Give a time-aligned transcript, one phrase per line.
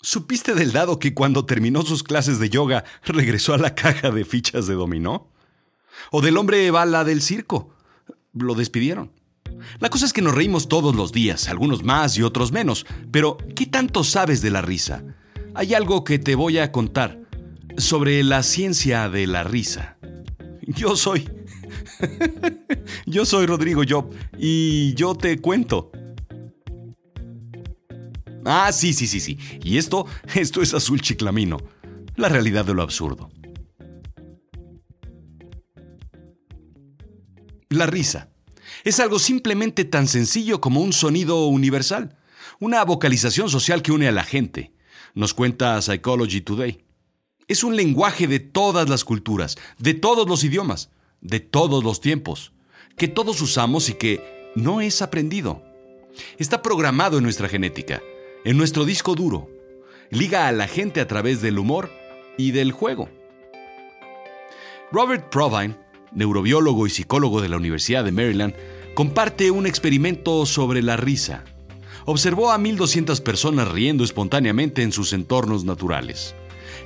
[0.00, 4.24] ¿Supiste del dado que cuando terminó sus clases de yoga regresó a la caja de
[4.24, 5.32] fichas de dominó?
[6.12, 7.74] ¿O del hombre bala del circo?
[8.32, 9.10] Lo despidieron.
[9.80, 13.38] La cosa es que nos reímos todos los días, algunos más y otros menos, pero
[13.56, 15.02] ¿qué tanto sabes de la risa?
[15.54, 17.20] Hay algo que te voy a contar
[17.76, 19.98] sobre la ciencia de la risa.
[20.62, 21.28] Yo soy...
[23.06, 25.90] yo soy Rodrigo Job y yo te cuento.
[28.50, 29.38] Ah, sí, sí, sí, sí.
[29.62, 31.58] Y esto, esto es azul chiclamino.
[32.16, 33.30] La realidad de lo absurdo.
[37.68, 38.30] La risa.
[38.84, 42.16] Es algo simplemente tan sencillo como un sonido universal,
[42.58, 44.72] una vocalización social que une a la gente,
[45.14, 46.82] nos cuenta Psychology Today.
[47.48, 50.90] Es un lenguaje de todas las culturas, de todos los idiomas,
[51.20, 52.52] de todos los tiempos,
[52.96, 55.62] que todos usamos y que no es aprendido.
[56.38, 58.00] Está programado en nuestra genética,
[58.44, 59.48] en nuestro disco duro.
[60.10, 61.90] Liga a la gente a través del humor
[62.36, 63.08] y del juego.
[64.90, 65.76] Robert Provine,
[66.12, 68.54] neurobiólogo y psicólogo de la Universidad de Maryland,
[68.94, 71.44] comparte un experimento sobre la risa.
[72.06, 76.34] Observó a 1.200 personas riendo espontáneamente en sus entornos naturales.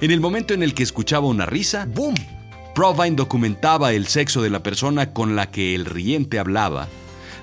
[0.01, 2.15] En el momento en el que escuchaba una risa, ¡boom!
[2.75, 6.89] Provine documentaba el sexo de la persona con la que el riente hablaba,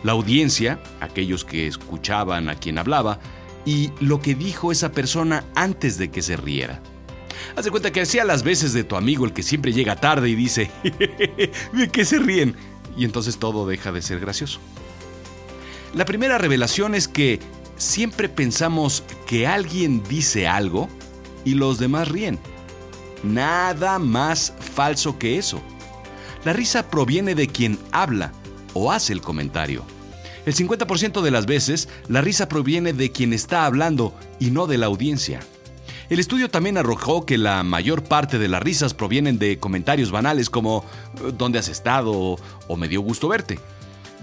[0.04, 3.20] la audiencia, aquellos que escuchaban a quien hablaba,
[3.66, 6.82] y lo que dijo esa persona antes de que se riera.
[7.56, 10.30] Haz de cuenta que hacía las veces de tu amigo el que siempre llega tarde
[10.30, 10.72] y dice,
[11.74, 12.56] ¿de qué se ríen?
[13.00, 14.60] y entonces todo deja de ser gracioso.
[15.96, 17.40] La primera revelación es que
[17.78, 20.90] siempre pensamos que alguien dice algo
[21.46, 22.40] y los demás ríen.
[23.24, 25.62] Nada más falso que eso.
[26.44, 28.34] La risa proviene de quien habla
[28.74, 29.84] o hace el comentario.
[30.50, 34.80] El 50% de las veces, la risa proviene de quien está hablando y no de
[34.80, 35.42] la audiencia.
[36.10, 40.50] El estudio también arrojó que la mayor parte de las risas provienen de comentarios banales
[40.50, 40.84] como
[41.38, 42.38] ¿dónde has estado?
[42.68, 43.60] o me dio gusto verte.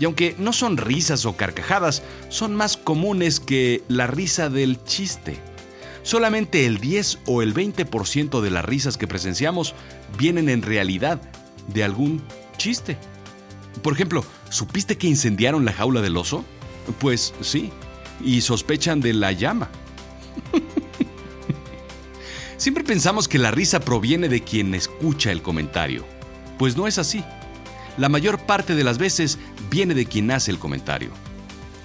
[0.01, 5.39] Y aunque no son risas o carcajadas, son más comunes que la risa del chiste.
[6.03, 9.77] Solamente el 10 o el 20% de las risas que presenciamos
[10.19, 11.21] vienen en realidad
[11.69, 12.21] de algún
[12.57, 12.99] chiste.
[13.81, 14.25] Por ejemplo,
[14.57, 16.43] ¿supiste que incendiaron la jaula del oso?
[16.99, 17.71] Pues sí,
[18.25, 19.69] y sospechan de la llama.
[22.57, 26.07] Siempre pensamos que la risa proviene de quien escucha el comentario.
[26.59, 27.23] Pues no es así.
[27.99, 29.39] La mayor parte de las veces
[29.71, 31.11] viene de quien hace el comentario.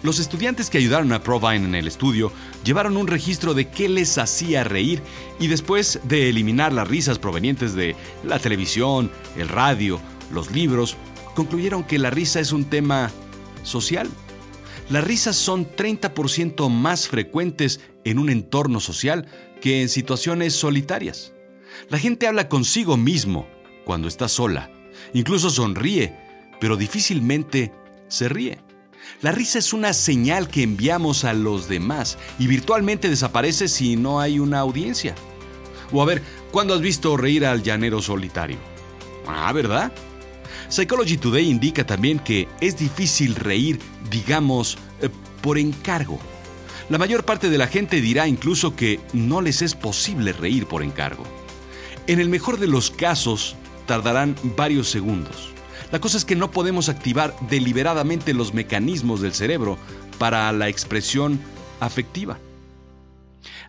[0.02, 2.32] Los estudiantes que ayudaron a Provine en el estudio
[2.64, 5.04] llevaron un registro de qué les hacía reír
[5.40, 10.00] y después de eliminar las risas provenientes de la televisión, el radio,
[10.32, 10.96] los libros,
[11.36, 13.12] concluyeron que la risa es un tema
[13.64, 14.10] social.
[14.90, 19.28] Las risas son 30% más frecuentes en un entorno social
[19.62, 21.34] que en situaciones solitarias.
[21.90, 23.48] La gente habla consigo mismo
[23.86, 24.70] cuando está sola.
[25.14, 26.16] Incluso sonríe,
[26.60, 27.72] pero difícilmente
[28.08, 28.60] se ríe.
[29.22, 34.20] La risa es una señal que enviamos a los demás y virtualmente desaparece si no
[34.20, 35.16] hay una audiencia.
[35.92, 36.22] O a ver,
[36.52, 38.58] ¿cuándo has visto reír al llanero solitario?
[39.28, 39.92] Ah, ¿verdad?
[40.70, 43.80] Psychology Today indica también que es difícil reír,
[44.10, 45.10] digamos, eh,
[45.42, 46.20] por encargo.
[46.90, 50.84] La mayor parte de la gente dirá incluso que no les es posible reír por
[50.84, 51.24] encargo.
[52.08, 55.52] En el mejor de los casos, tardarán varios segundos.
[55.92, 59.78] La cosa es que no podemos activar deliberadamente los mecanismos del cerebro
[60.18, 61.40] para la expresión
[61.80, 62.40] afectiva.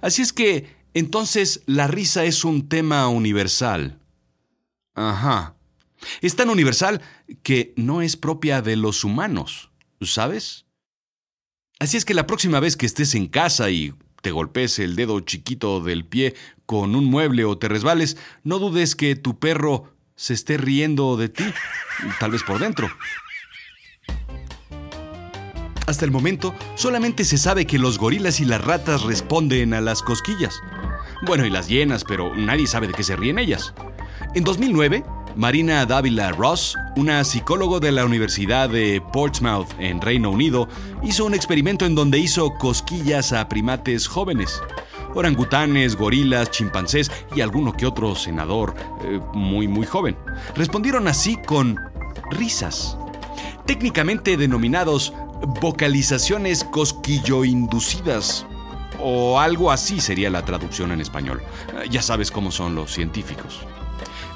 [0.01, 4.01] Así es que, entonces, la risa es un tema universal.
[4.95, 5.57] Ajá.
[6.21, 7.01] Es tan universal
[7.43, 9.71] que no es propia de los humanos,
[10.01, 10.67] ¿sabes?
[11.79, 15.21] Así es que la próxima vez que estés en casa y te golpes el dedo
[15.21, 20.35] chiquito del pie con un mueble o te resbales, no dudes que tu perro se
[20.35, 21.45] esté riendo de ti,
[22.21, 22.89] tal vez por dentro.
[25.87, 30.03] Hasta el momento, solamente se sabe que los gorilas y las ratas responden a las
[30.03, 30.61] cosquillas.
[31.27, 33.75] Bueno, y las hienas, pero nadie sabe de qué se ríen ellas.
[34.35, 35.05] En 2009,
[35.37, 40.69] Marina Dávila Ross, una psicóloga de la Universidad de Portsmouth en Reino Unido,
[41.03, 44.61] hizo un experimento en donde hizo cosquillas a primates jóvenes.
[45.15, 48.75] Orangutanes, gorilas, chimpancés y alguno que otro senador
[49.05, 50.17] eh, muy muy joven.
[50.55, 51.79] Respondieron así con
[52.31, 52.99] risas,
[53.67, 55.15] técnicamente denominados
[55.61, 58.47] vocalizaciones cosquillo-inducidas,
[59.01, 61.43] o algo así sería la traducción en español.
[61.91, 63.61] Ya sabes cómo son los científicos.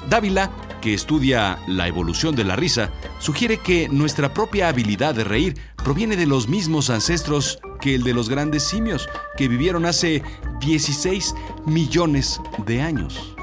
[0.09, 0.51] Dávila
[0.87, 6.15] que estudia la evolución de la risa, sugiere que nuestra propia habilidad de reír proviene
[6.15, 10.23] de los mismos ancestros que el de los grandes simios, que vivieron hace
[10.61, 11.35] 16
[11.65, 13.35] millones de años.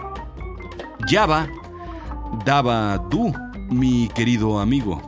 [1.07, 1.51] Yaba
[2.47, 3.35] daba du,
[3.69, 5.03] mi querido amigo.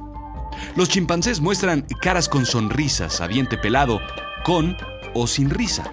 [0.77, 3.99] Los chimpancés muestran caras con sonrisas a diente pelado,
[4.45, 4.77] con
[5.15, 5.91] o sin risa.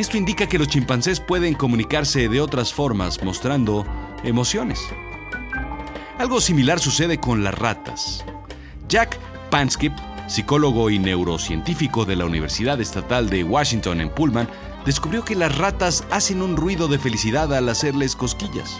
[0.00, 3.86] Esto indica que los chimpancés pueden comunicarse de otras formas mostrando
[4.24, 4.80] emociones.
[6.20, 8.26] Algo similar sucede con las ratas.
[8.90, 9.18] Jack
[9.50, 9.94] Panskip,
[10.26, 14.46] psicólogo y neurocientífico de la Universidad Estatal de Washington en Pullman,
[14.84, 18.78] descubrió que las ratas hacen un ruido de felicidad al hacerles cosquillas.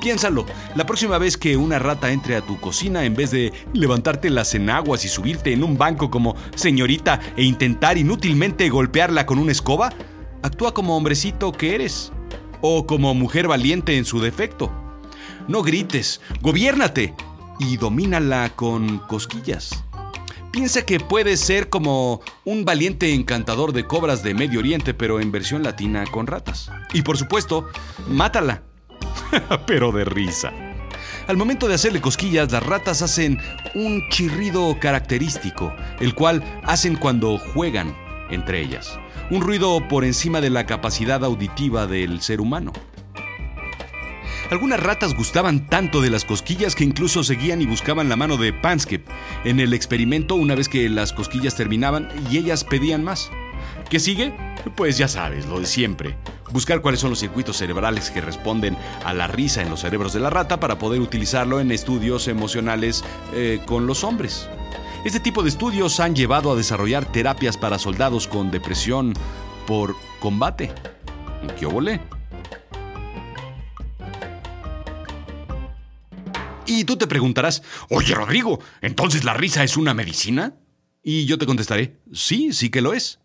[0.00, 4.28] Piénsalo, la próxima vez que una rata entre a tu cocina, en vez de levantarte
[4.28, 9.52] las enaguas y subirte en un banco como señorita e intentar inútilmente golpearla con una
[9.52, 9.92] escoba,
[10.42, 12.10] actúa como hombrecito que eres,
[12.62, 14.87] o como mujer valiente en su defecto.
[15.48, 17.14] No grites, gobiérnate
[17.58, 19.82] y domínala con cosquillas.
[20.52, 25.32] Piensa que puedes ser como un valiente encantador de cobras de Medio Oriente, pero en
[25.32, 26.70] versión latina con ratas.
[26.92, 27.68] Y por supuesto,
[28.08, 28.62] mátala
[29.66, 30.52] pero de risa.
[31.26, 33.38] Al momento de hacerle cosquillas, las ratas hacen
[33.74, 37.94] un chirrido característico, el cual hacen cuando juegan
[38.30, 38.98] entre ellas.
[39.30, 42.72] Un ruido por encima de la capacidad auditiva del ser humano.
[44.50, 48.52] Algunas ratas gustaban tanto de las cosquillas que incluso seguían y buscaban la mano de
[48.52, 49.06] Panskip
[49.44, 53.30] en el experimento una vez que las cosquillas terminaban y ellas pedían más.
[53.90, 54.32] ¿Qué sigue?
[54.74, 56.16] Pues ya sabes, lo de siempre
[56.52, 60.20] buscar cuáles son los circuitos cerebrales que responden a la risa en los cerebros de
[60.20, 63.04] la rata para poder utilizarlo en estudios emocionales
[63.34, 64.48] eh, con los hombres.
[65.04, 69.14] Este tipo de estudios han llevado a desarrollar terapias para soldados con depresión
[69.66, 70.72] por combate.
[71.58, 72.00] ¿Qué volé?
[76.68, 80.54] Y tú te preguntarás, oye Rodrigo, ¿entonces la risa es una medicina?
[81.02, 83.20] Y yo te contestaré, sí, sí que lo es.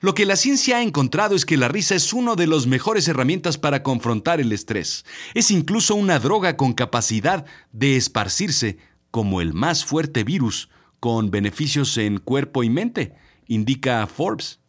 [0.00, 3.08] Lo que la ciencia ha encontrado es que la risa es una de las mejores
[3.08, 5.04] herramientas para confrontar el estrés.
[5.34, 8.78] Es incluso una droga con capacidad de esparcirse
[9.10, 10.68] como el más fuerte virus,
[11.00, 13.16] con beneficios en cuerpo y mente,
[13.48, 14.60] indica Forbes.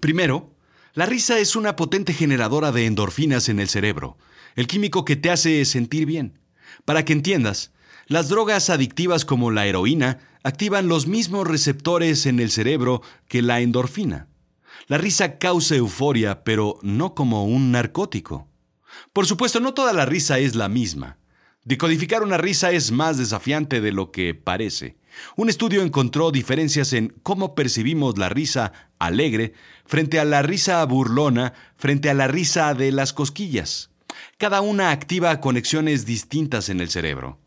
[0.00, 0.54] Primero,
[0.92, 4.18] la risa es una potente generadora de endorfinas en el cerebro,
[4.54, 6.39] el químico que te hace sentir bien.
[6.84, 7.72] Para que entiendas,
[8.06, 13.60] las drogas adictivas como la heroína activan los mismos receptores en el cerebro que la
[13.60, 14.28] endorfina.
[14.86, 18.48] La risa causa euforia, pero no como un narcótico.
[19.12, 21.18] Por supuesto, no toda la risa es la misma.
[21.64, 24.96] Decodificar una risa es más desafiante de lo que parece.
[25.36, 29.52] Un estudio encontró diferencias en cómo percibimos la risa alegre
[29.84, 33.90] frente a la risa burlona, frente a la risa de las cosquillas.
[34.38, 37.38] Cada una activa conexiones distintas en el cerebro.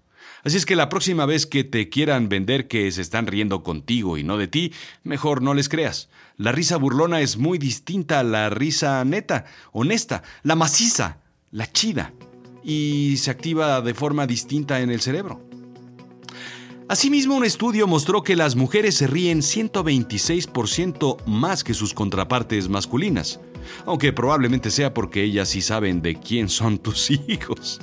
[0.43, 4.17] Así es que la próxima vez que te quieran vender que se están riendo contigo
[4.17, 4.73] y no de ti,
[5.03, 6.09] mejor no les creas.
[6.35, 11.19] La risa burlona es muy distinta a la risa neta, honesta, la maciza,
[11.51, 12.13] la chida,
[12.63, 15.41] y se activa de forma distinta en el cerebro.
[16.89, 23.39] Asimismo, un estudio mostró que las mujeres se ríen 126% más que sus contrapartes masculinas,
[23.85, 27.79] aunque probablemente sea porque ellas sí saben de quién son tus hijos.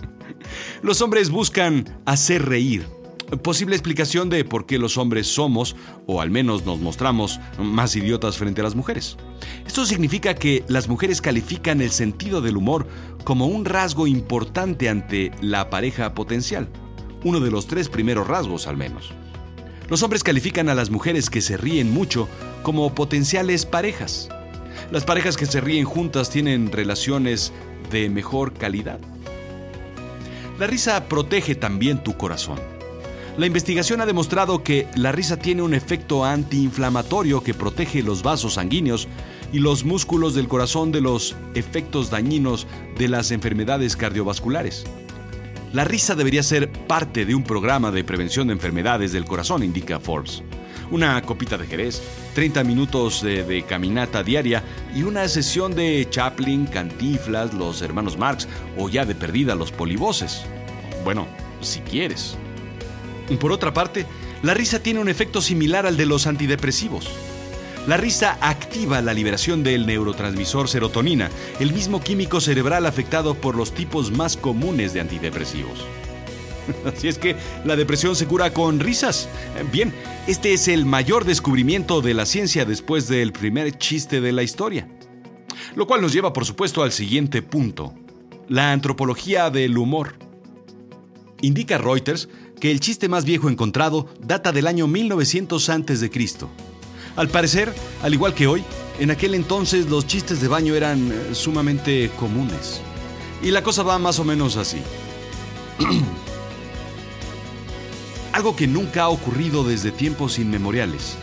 [0.82, 2.86] Los hombres buscan hacer reír.
[3.42, 8.36] Posible explicación de por qué los hombres somos, o al menos nos mostramos, más idiotas
[8.36, 9.16] frente a las mujeres.
[9.64, 12.88] Esto significa que las mujeres califican el sentido del humor
[13.22, 16.68] como un rasgo importante ante la pareja potencial.
[17.22, 19.12] Uno de los tres primeros rasgos al menos.
[19.88, 22.28] Los hombres califican a las mujeres que se ríen mucho
[22.62, 24.28] como potenciales parejas.
[24.90, 27.52] Las parejas que se ríen juntas tienen relaciones
[27.90, 28.98] de mejor calidad.
[30.58, 32.58] La risa protege también tu corazón.
[33.38, 38.54] La investigación ha demostrado que la risa tiene un efecto antiinflamatorio que protege los vasos
[38.54, 39.08] sanguíneos
[39.52, 42.66] y los músculos del corazón de los efectos dañinos
[42.98, 44.84] de las enfermedades cardiovasculares.
[45.72, 50.00] La risa debería ser parte de un programa de prevención de enfermedades del corazón, indica
[50.00, 50.42] Forbes
[50.90, 52.02] una copita de Jerez,
[52.34, 54.62] 30 minutos de, caminata diaria
[54.94, 60.42] y una sesión de Chaplin, Cantiflas, los hermanos Marx o ya de perdida los polivoces.
[61.04, 61.26] Bueno,
[61.60, 62.36] si quieres.
[63.38, 64.06] Por otra parte,
[64.42, 67.08] la risa tiene un efecto similar al de los antidepresivos.
[67.86, 71.30] La risa activa la liberación del neurotransmisor serotonina,
[71.60, 75.84] el mismo químico cerebral afectado por los tipos más comunes de antidepresivos.
[76.84, 79.28] Así es que la depresión se cura con risas.
[79.72, 79.94] Bien,
[80.26, 84.88] este es el mayor descubrimiento de la ciencia después del primer chiste de la historia.
[85.74, 87.94] Lo cual nos lleva, por supuesto, al siguiente punto.
[88.48, 90.14] La antropología del humor.
[91.40, 92.28] Indica Reuters
[92.60, 96.10] que el chiste más viejo encontrado data del año 1900 a.C.
[97.16, 98.64] Al parecer, al igual que hoy,
[99.00, 102.82] En aquel entonces los chistes de baño eran eh, sumamente comunes.
[103.42, 104.76] Y la cosa va más o menos así.
[108.40, 111.18] Algo que nunca ha ocurrido desde tiempos inmemoriales.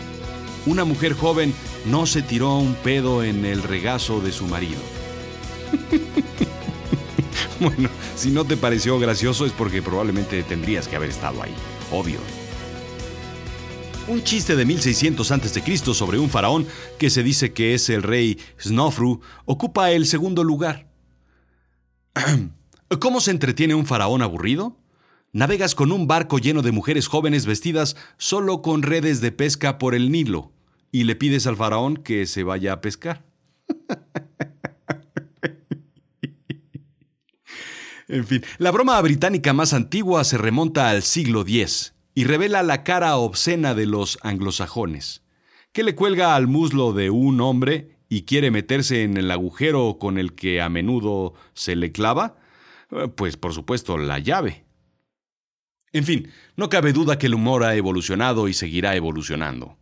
[0.67, 1.51] Una mujer joven
[1.87, 4.79] no se tiró un pedo en el regazo de su marido.
[7.59, 11.55] bueno, si no te pareció gracioso es porque probablemente tendrías que haber estado ahí,
[11.91, 12.19] obvio.
[14.07, 15.77] Un chiste de 1600 a.C.
[15.95, 16.67] sobre un faraón
[16.99, 20.87] que se dice que es el rey Snofru ocupa el segundo lugar.
[22.99, 24.77] ¿Cómo se entretiene un faraón aburrido?
[25.37, 29.93] Navegas con un barco lleno de mujeres jóvenes vestidas solo con redes de pesca por
[29.93, 30.51] el Nilo
[30.91, 33.23] y le pides al faraón que se vaya a pescar.
[38.07, 42.83] en fin, la broma británica más antigua se remonta al siglo X y revela la
[42.83, 45.21] cara obscena de los anglosajones,
[45.71, 50.17] que le cuelga al muslo de un hombre y quiere meterse en el agujero con
[50.17, 52.37] el que a menudo se le clava,
[52.89, 54.65] eh, pues por supuesto la llave.
[55.97, 59.77] En fin, no cabe duda que el humor ha evolucionado y seguirá evolucionando.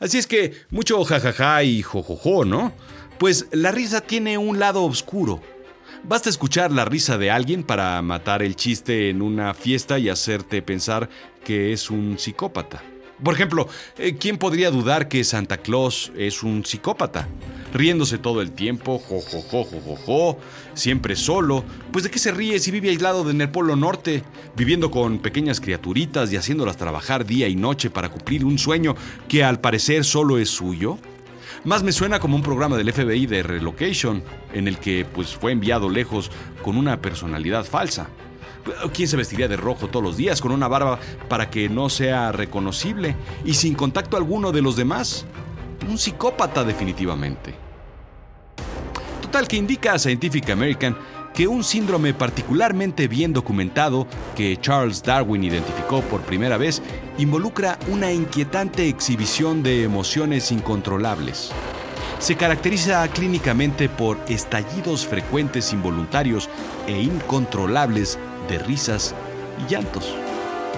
[0.00, 2.72] Así es que mucho jajaja y jojojo, ¿no?
[3.18, 5.42] Pues la risa tiene un lado oscuro
[6.06, 10.60] Basta escuchar la risa de alguien para matar el chiste en una fiesta y hacerte
[10.60, 11.08] pensar
[11.44, 12.82] que es un psicópata.
[13.22, 13.68] Por ejemplo,
[13.98, 17.28] eh, ¿quién podría dudar que Santa Claus es un psicópata?
[17.72, 20.38] Riéndose todo el tiempo, jo, jo, jo, jo, jo, jo,
[20.74, 21.64] siempre solo.
[21.92, 24.22] Pues de qué se ríe si vive aislado en el Polo Norte,
[24.56, 28.94] viviendo con pequeñas criaturitas y haciéndolas trabajar día y noche para cumplir un sueño
[29.28, 30.98] que al parecer solo es suyo?
[31.64, 35.52] Más me suena como un programa del FBI de relocation, en el que pues fue
[35.52, 36.30] enviado lejos
[36.62, 38.08] con una personalidad falsa.
[38.92, 42.32] ¿Quién se vestiría de rojo todos los días con una barba para que no sea
[42.32, 45.26] reconocible y sin contacto alguno de los demás?
[45.88, 47.54] Un psicópata definitivamente.
[49.20, 50.96] Total que indica a Scientific American
[51.34, 54.06] que un síndrome particularmente bien documentado
[54.36, 56.80] que Charles Darwin identificó por primera vez
[57.18, 61.50] involucra una inquietante exhibición de emociones incontrolables.
[62.20, 66.48] Se caracteriza clínicamente por estallidos frecuentes involuntarios
[66.86, 68.18] e incontrolables
[68.48, 69.14] de risas
[69.58, 70.14] y llantos.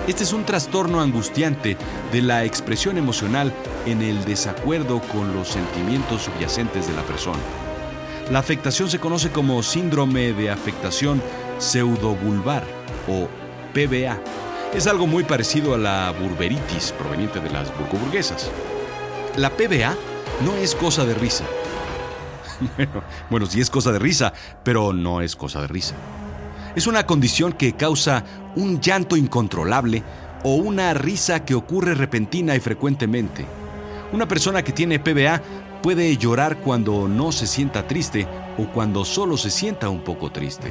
[0.06, 1.76] Este es un trastorno angustiante
[2.12, 3.52] de la expresión emocional
[3.86, 7.40] en el desacuerdo con los sentimientos subyacentes de la persona.
[8.30, 11.20] La afectación se conoce como síndrome de afectación
[11.58, 12.64] pseudobulbar
[13.08, 13.28] o
[13.72, 14.20] PBA.
[14.74, 18.50] Es algo muy parecido a la burberitis proveniente de las burgoburguesas.
[19.36, 19.94] La PBA
[20.44, 21.44] no es cosa de risa.
[22.76, 24.32] bueno, bueno, sí es cosa de risa,
[24.62, 25.94] pero no es cosa de risa.
[26.76, 28.22] Es una condición que causa
[28.54, 30.04] un llanto incontrolable
[30.44, 33.44] o una risa que ocurre repentina y frecuentemente.
[34.12, 35.42] Una persona que tiene PBA
[35.86, 38.26] Puede llorar cuando no se sienta triste
[38.58, 40.68] o cuando solo se sienta un poco triste.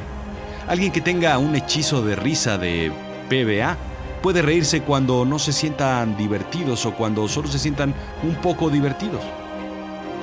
[0.67, 2.91] Alguien que tenga un hechizo de risa de
[3.29, 3.77] PBA
[4.21, 7.93] puede reírse cuando no se sientan divertidos o cuando solo se sientan
[8.23, 9.21] un poco divertidos.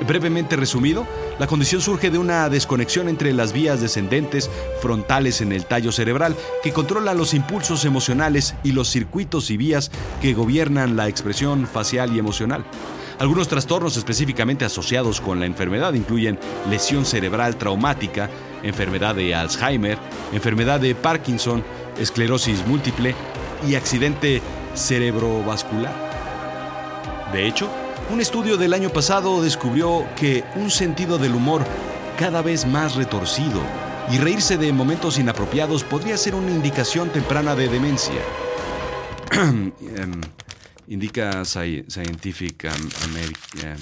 [0.06, 1.06] Brevemente resumido,
[1.42, 4.48] la condición surge de una desconexión entre las vías descendentes
[4.80, 9.90] frontales en el tallo cerebral que controla los impulsos emocionales y los circuitos y vías
[10.20, 12.64] que gobiernan la expresión facial y emocional.
[13.18, 16.38] Algunos trastornos específicamente asociados con la enfermedad incluyen
[16.70, 18.30] lesión cerebral traumática,
[18.62, 19.98] enfermedad de Alzheimer,
[20.32, 21.64] enfermedad de Parkinson,
[21.98, 23.16] esclerosis múltiple
[23.66, 24.40] y accidente
[24.76, 25.92] cerebrovascular.
[27.32, 27.68] De hecho,
[28.10, 31.64] un estudio del año pasado descubrió que un sentido del humor
[32.18, 33.60] cada vez más retorcido
[34.10, 38.20] y reírse de momentos inapropiados podría ser una indicación temprana de demencia.
[39.32, 40.20] Em,
[40.88, 42.66] indica Scientific
[43.04, 43.78] American.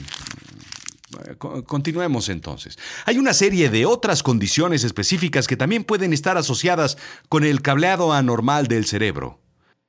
[1.67, 2.79] Continuemos entonces.
[3.07, 6.99] Hay una serie de otras condiciones específicas que también pueden estar asociadas
[7.29, 9.41] con el cableado anormal del cerebro.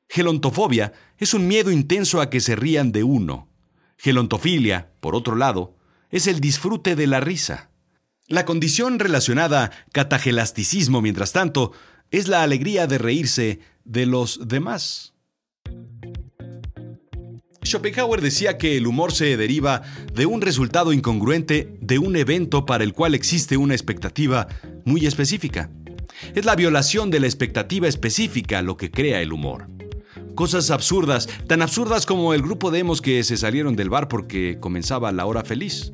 [0.10, 3.51] Gelontofobia es un miedo intenso a que se rían de uno.
[4.02, 5.76] Gelontofilia, por otro lado,
[6.10, 7.70] es el disfrute de la risa.
[8.28, 11.72] La condición relacionada catagelasticismo, mientras tanto,
[12.10, 15.14] es la alegría de reírse de los demás.
[17.64, 19.84] Schopenhauer decía que el humor se deriva
[20.16, 24.48] de un resultado incongruente de un evento para el cual existe una expectativa
[24.84, 25.70] muy específica.
[26.34, 29.68] Es la violación de la expectativa específica lo que crea el humor.
[30.36, 34.58] Cosas absurdas, tan absurdas como el grupo de emos que se salieron del bar porque
[34.60, 35.94] comenzaba la hora feliz.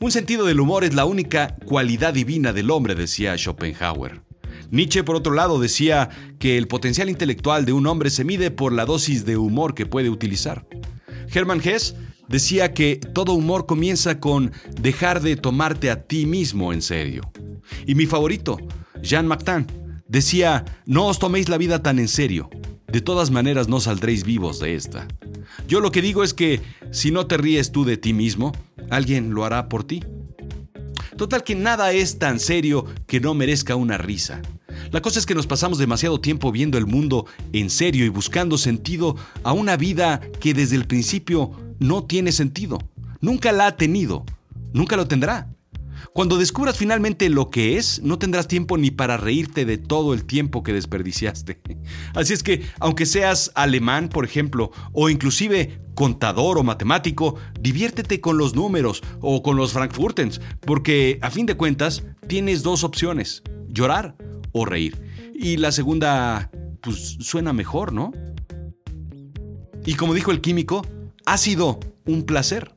[0.00, 4.22] Un sentido del humor es la única cualidad divina del hombre, decía Schopenhauer.
[4.70, 8.72] Nietzsche, por otro lado, decía que el potencial intelectual de un hombre se mide por
[8.72, 10.66] la dosis de humor que puede utilizar.
[11.32, 11.94] Hermann Hesse
[12.28, 17.30] decía que todo humor comienza con dejar de tomarte a ti mismo en serio.
[17.86, 18.58] Y mi favorito,
[19.02, 19.66] Jean MacTan,
[20.08, 22.48] decía, no os toméis la vida tan en serio.
[22.92, 25.08] De todas maneras no saldréis vivos de esta.
[25.66, 28.52] Yo lo que digo es que si no te ríes tú de ti mismo,
[28.90, 30.04] alguien lo hará por ti.
[31.16, 34.42] Total que nada es tan serio que no merezca una risa.
[34.90, 38.58] La cosa es que nos pasamos demasiado tiempo viendo el mundo en serio y buscando
[38.58, 42.78] sentido a una vida que desde el principio no tiene sentido.
[43.22, 44.26] Nunca la ha tenido.
[44.74, 45.48] Nunca lo tendrá.
[46.12, 50.24] Cuando descubras finalmente lo que es, no tendrás tiempo ni para reírte de todo el
[50.24, 51.60] tiempo que desperdiciaste.
[52.14, 58.38] Así es que, aunque seas alemán, por ejemplo, o inclusive contador o matemático, diviértete con
[58.38, 64.16] los números o con los frankfurtens, porque a fin de cuentas tienes dos opciones, llorar
[64.52, 65.00] o reír.
[65.34, 68.12] Y la segunda, pues suena mejor, ¿no?
[69.84, 70.86] Y como dijo el químico,
[71.26, 72.72] ha sido un placer.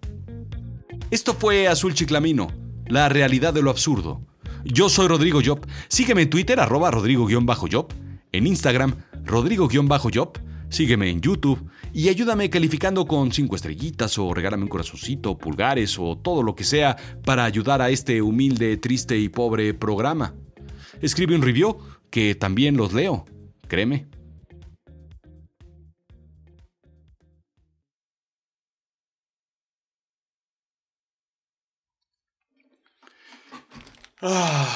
[1.11, 2.47] Esto fue Azul Chiclamino,
[2.87, 4.21] la realidad de lo absurdo.
[4.63, 5.65] Yo soy Rodrigo Job.
[5.87, 7.93] Sígueme en Twitter, arroba Rodrigo-Job.
[8.31, 10.39] En Instagram, Rodrigo-Job.
[10.69, 16.17] Sígueme en YouTube y ayúdame calificando con cinco estrellitas o regálame un corazoncito, pulgares o
[16.17, 20.33] todo lo que sea para ayudar a este humilde, triste y pobre programa
[21.01, 21.77] escribe un review
[22.09, 23.25] que también los leo,
[23.67, 24.07] créeme.
[34.27, 34.75] Ah.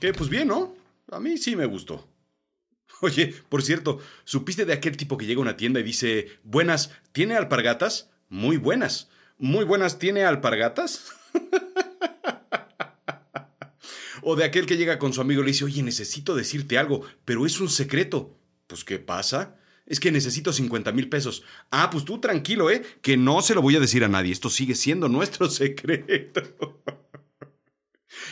[0.00, 0.12] ¿Qué?
[0.12, 0.72] Pues bien, ¿no?
[1.10, 2.06] A mí sí me gustó.
[3.00, 6.92] Oye, por cierto, ¿supiste de aquel tipo que llega a una tienda y dice, buenas,
[7.10, 8.10] ¿tiene alpargatas?
[8.28, 9.08] Muy buenas.
[9.36, 11.12] Muy buenas, ¿tiene alpargatas?
[14.28, 17.02] O de aquel que llega con su amigo y le dice, oye, necesito decirte algo,
[17.24, 18.36] pero es un secreto.
[18.66, 19.56] Pues, ¿qué pasa?
[19.86, 21.44] Es que necesito 50 mil pesos.
[21.70, 22.82] Ah, pues tú tranquilo, ¿eh?
[23.02, 24.32] Que no se lo voy a decir a nadie.
[24.32, 26.82] Esto sigue siendo nuestro secreto.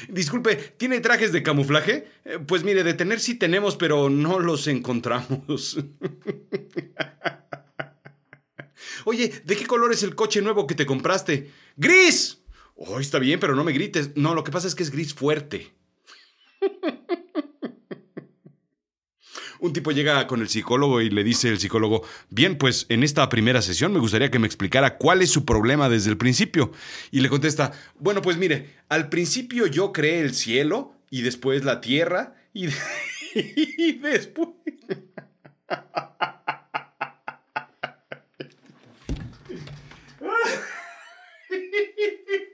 [0.09, 2.09] Disculpe, ¿tiene trajes de camuflaje?
[2.25, 5.79] Eh, pues mire, de tener sí tenemos, pero no los encontramos.
[9.05, 11.51] Oye, ¿de qué color es el coche nuevo que te compraste?
[11.77, 12.43] ¡Gris!
[12.75, 14.17] Oh, está bien, pero no me grites.
[14.17, 15.73] No, lo que pasa es que es gris fuerte.
[19.65, 23.27] Un tipo llega con el psicólogo y le dice el psicólogo, bien, pues en esta
[23.31, 26.71] primera sesión me gustaría que me explicara cuál es su problema desde el principio.
[27.11, 31.81] Y le contesta, bueno, pues mire, al principio yo creé el cielo y después la
[31.81, 32.67] tierra y,
[33.35, 34.49] y después...